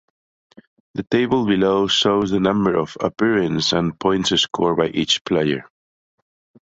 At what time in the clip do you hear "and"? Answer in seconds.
3.71-3.99